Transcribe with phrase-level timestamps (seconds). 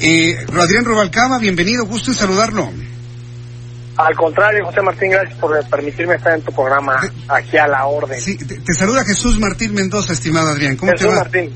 [0.00, 2.70] Eh, Adrián Robalcaba, bienvenido, gusto en saludarlo.
[3.96, 8.20] Al contrario, José Martín, gracias por permitirme estar en tu programa, aquí a la orden.
[8.20, 10.76] Sí, te, te saluda Jesús Martín Mendoza, estimado Adrián.
[10.76, 11.20] ¿Cómo Jesús te va?
[11.22, 11.50] Martín,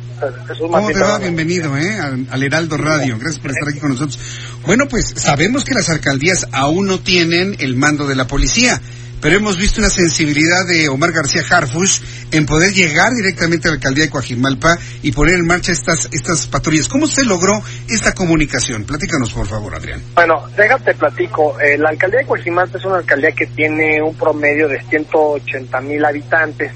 [0.48, 0.92] Jesús ¿Cómo Martín.
[0.92, 1.18] te va?
[1.18, 2.00] Bienvenido, ¿eh?
[2.00, 3.16] Al, al Heraldo Radio.
[3.16, 4.18] Gracias por estar aquí con nosotros.
[4.66, 8.80] Bueno, pues sabemos que las alcaldías aún no tienen el mando de la policía,
[9.22, 12.00] pero hemos visto una sensibilidad de Omar García Harfush
[12.32, 16.48] en poder llegar directamente a la alcaldía de Coajimalpa y poner en marcha estas, estas
[16.48, 16.88] patrullas.
[16.88, 18.84] ¿Cómo se logró esta comunicación?
[18.84, 20.02] Platícanos, por favor, Adrián.
[20.16, 21.58] Bueno, déjate platico.
[21.60, 26.04] Eh, la alcaldía de Coajimalpa es una alcaldía que tiene un promedio de 180 mil
[26.04, 26.72] habitantes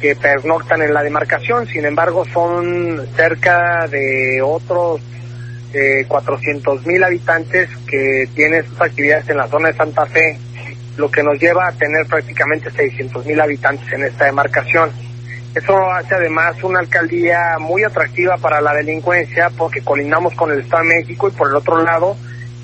[0.00, 1.66] que pernoctan en la demarcación.
[1.66, 5.00] Sin embargo, son cerca de otros
[5.74, 10.38] eh, 400 mil habitantes que tienen sus actividades en la zona de Santa Fe,
[10.96, 14.90] lo que nos lleva a tener prácticamente 600 mil habitantes en esta demarcación.
[15.54, 20.82] Eso hace además una alcaldía muy atractiva para la delincuencia porque colindamos con el Estado
[20.82, 22.16] de México y por el otro lado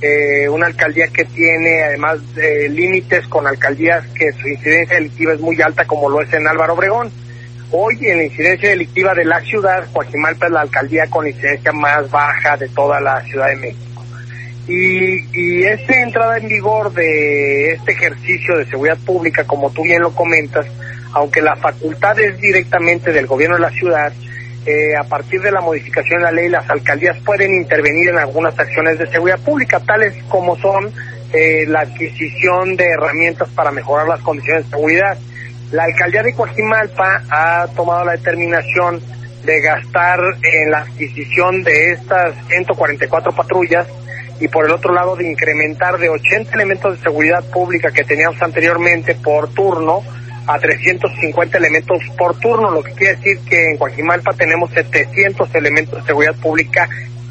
[0.03, 5.41] eh, una alcaldía que tiene además eh, límites con alcaldías que su incidencia delictiva es
[5.41, 7.11] muy alta como lo es en Álvaro Obregón.
[7.71, 12.11] Hoy en la incidencia delictiva de la ciudad, Coajimalpa es la alcaldía con incidencia más
[12.11, 13.92] baja de toda la Ciudad de México.
[14.69, 20.03] Y, y esta entrada en vigor de este ejercicio de seguridad pública, como tú bien
[20.03, 20.67] lo comentas,
[21.15, 24.13] aunque la facultad es directamente del gobierno de la ciudad,
[24.65, 28.57] eh, a partir de la modificación de la ley, las alcaldías pueden intervenir en algunas
[28.57, 30.93] acciones de seguridad pública, tales como son
[31.33, 35.19] eh, la adquisición de herramientas para mejorar las condiciones de seguridad.
[35.73, 39.01] La alcaldía de Coajimalpa ha tomado la determinación
[39.45, 43.89] de gastar en la adquisición de estas 144 patrullas
[44.43, 48.41] y por el otro lado de incrementar de 80 elementos de seguridad pública que teníamos
[48.43, 50.01] anteriormente por turno
[50.49, 56.01] a 350 elementos por turno, lo que quiere decir que en Coajimalpa tenemos 700 elementos
[56.01, 56.89] de seguridad pública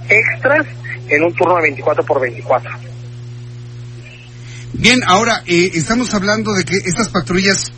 [0.08, 0.66] extras
[1.10, 2.72] en un turno de 24 por 24.
[4.74, 7.72] Bien, ahora eh, estamos hablando de que estas patrullas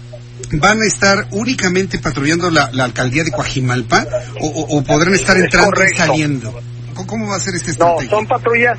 [0.54, 4.06] van a estar únicamente patrullando la, la alcaldía de Coajimalpa
[4.40, 6.62] o, o- o podrán estar Es entrando y saliendo.
[7.08, 8.10] ¿Cómo, va a ser este No, estrategia?
[8.12, 8.78] son patrullas,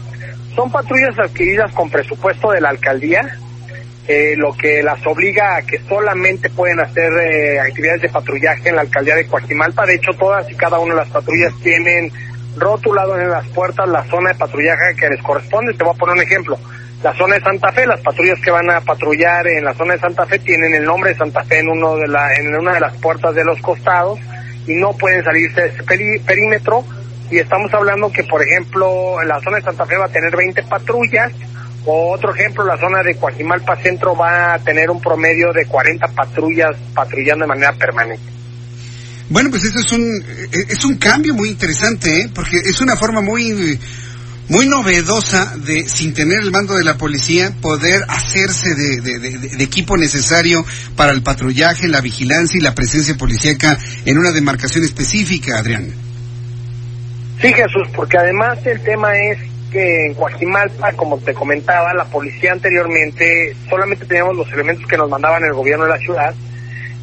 [0.55, 3.39] son patrullas adquiridas con presupuesto de la alcaldía,
[4.07, 8.77] eh, lo que las obliga a que solamente pueden hacer eh, actividades de patrullaje en
[8.77, 9.87] la alcaldía de Coajimalpa.
[9.87, 12.13] De hecho, todas y cada una de las patrullas tienen
[12.57, 15.75] rotulado en las puertas la zona de patrullaje que les corresponde.
[15.75, 16.59] Te voy a poner un ejemplo.
[17.03, 20.01] La zona de Santa Fe, las patrullas que van a patrullar en la zona de
[20.01, 22.81] Santa Fe tienen el nombre de Santa Fe en uno de la, en una de
[22.81, 24.19] las puertas de los costados
[24.67, 26.85] y no pueden salirse de ese perímetro
[27.35, 30.63] y estamos hablando que, por ejemplo, la zona de Santa Fe va a tener 20
[30.65, 31.33] patrullas,
[31.87, 36.09] o otro ejemplo, la zona de Coajimalpa Centro va a tener un promedio de 40
[36.09, 38.23] patrullas patrullando de manera permanente.
[39.29, 42.31] Bueno, pues esto es un, eh, es un cambio muy interesante, ¿eh?
[42.35, 43.79] porque es una forma muy,
[44.49, 49.39] muy novedosa de, sin tener el mando de la policía, poder hacerse de, de- de-
[49.57, 50.65] de equipo necesario
[50.97, 55.93] para el patrullaje, la vigilancia y la presencia policíaca en una demarcación específica, Adrián.
[57.45, 59.37] Sí, Jesús, porque además el tema es
[59.71, 65.11] que en Coajimalpa, como te comentaba, la policía anteriormente solamente teníamos los elementos que nos
[65.11, 66.35] mandaban el gobierno de la ciudad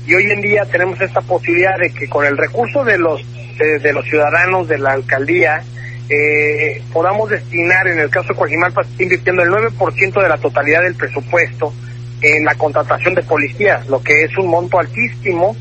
[0.08, 3.24] y hoy en día tenemos esta posibilidad de que con el recurso de los
[3.60, 5.62] de, los ciudadanos de la alcaldía
[6.10, 10.96] eh, podamos destinar, en el caso de Coajimalpa, invirtiendo el 9% de la totalidad del
[10.96, 11.72] presupuesto
[12.20, 15.56] en la contratación de policías, lo que es un monto altísimo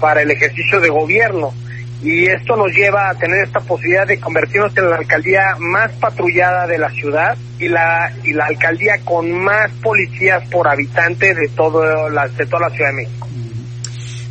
[0.00, 1.54] para el ejercicio de gobierno.
[2.04, 6.66] Y esto nos lleva a tener esta posibilidad de convertirnos en la alcaldía más patrullada
[6.66, 12.10] de la ciudad y la y la alcaldía con más policías por habitante de todo
[12.10, 13.26] la, de toda la Ciudad de México.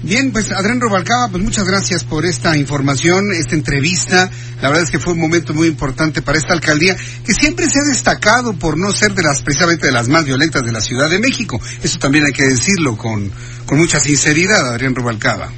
[0.04, 4.30] Bien, pues Adrián Robalcaba, pues muchas gracias por esta información, esta entrevista.
[4.62, 7.80] La verdad es que fue un momento muy importante para esta alcaldía, que siempre se
[7.80, 11.10] ha destacado por no ser de las, precisamente de las más violentas de la Ciudad
[11.10, 11.60] de México.
[11.82, 13.32] Eso también hay que decirlo con,
[13.66, 15.50] con mucha sinceridad, Adrián Robalcaba.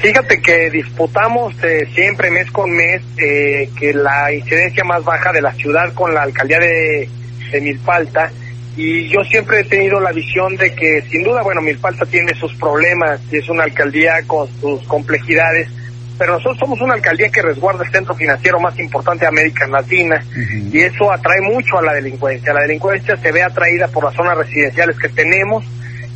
[0.00, 5.42] Fíjate que disputamos eh, siempre mes con mes eh, que la incidencia más baja de
[5.42, 7.08] la ciudad con la alcaldía de,
[7.50, 8.30] de Milpalta
[8.76, 12.54] y yo siempre he tenido la visión de que sin duda, bueno, Milpalta tiene sus
[12.54, 15.68] problemas y es una alcaldía con sus complejidades,
[16.16, 20.24] pero nosotros somos una alcaldía que resguarda el centro financiero más importante de América Latina
[20.72, 22.54] y eso atrae mucho a la delincuencia.
[22.54, 25.64] La delincuencia se ve atraída por las zonas residenciales que tenemos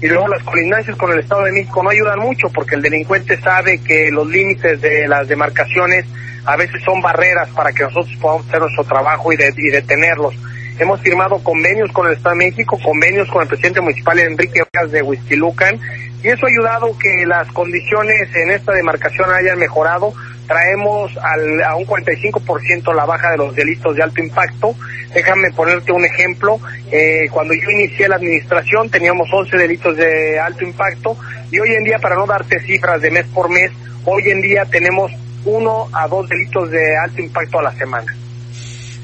[0.03, 3.41] y luego las colindancias con el Estado de México no ayudan mucho porque el delincuente
[3.41, 6.05] sabe que los límites de las demarcaciones
[6.45, 10.35] a veces son barreras para que nosotros podamos hacer nuestro trabajo y, y detenerlos.
[10.79, 14.91] Hemos firmado convenios con el Estado de México, convenios con el presidente municipal Enrique Ogas
[14.91, 15.79] de Huizquilucan,
[16.23, 20.13] y eso ha ayudado que las condiciones en esta demarcación hayan mejorado.
[20.47, 24.75] Traemos al, a un 45% la baja de los delitos de alto impacto.
[25.15, 26.59] Déjame ponerte un ejemplo.
[26.91, 31.17] Eh, cuando yo inicié la administración teníamos 11 delitos de alto impacto
[31.51, 33.71] y hoy en día, para no darte cifras de mes por mes,
[34.05, 35.13] hoy en día tenemos
[35.45, 38.15] uno a dos delitos de alto impacto a la semana.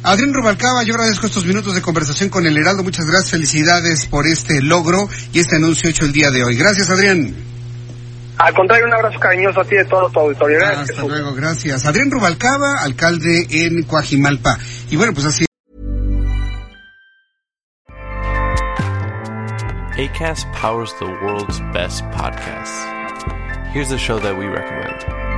[0.02, 2.84] Adrián Rubalcaba, yo agradezco estos minutos de conversación con el Heraldo.
[2.84, 6.56] Muchas gracias, felicidades por este logro y este anuncio hecho el día de hoy.
[6.56, 7.47] Gracias, Adrián.
[8.38, 10.58] Al contrario, un abrazo cariñoso a ti de todo tu auditorio.
[10.58, 11.84] Gracias, Hasta luego, gracias.
[11.86, 14.58] Adrián Rubalcaba, alcalde en Coajimalpa.
[14.90, 15.44] Y bueno, pues así.
[19.98, 22.86] ACAST powers the world's best podcasts.
[23.72, 25.37] Here's a show that we recommend.